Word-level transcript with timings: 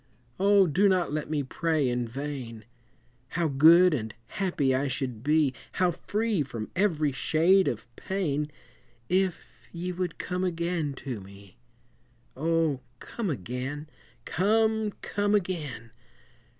O! 0.39 0.65
do 0.65 0.89
not 0.89 1.13
let 1.13 1.29
me 1.29 1.43
pray 1.43 1.87
in 1.87 2.07
vain 2.07 2.65
How 3.27 3.47
good 3.47 3.93
and 3.93 4.15
happy 4.29 4.73
I 4.73 4.87
should 4.87 5.21
be, 5.23 5.53
How 5.73 5.91
free 5.91 6.41
from 6.41 6.71
every 6.75 7.11
shade 7.11 7.67
of 7.67 7.87
pain, 7.95 8.49
If 9.09 9.45
ye 9.71 9.91
would 9.91 10.17
come 10.17 10.43
again 10.43 10.95
to 11.05 11.19
me! 11.21 11.59
O, 12.35 12.79
come 12.99 13.29
again! 13.29 13.87
come, 14.25 14.91
come 15.03 15.35
again! 15.35 15.91